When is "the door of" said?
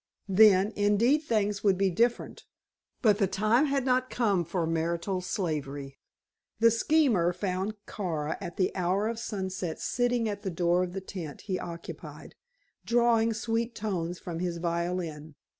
10.41-10.93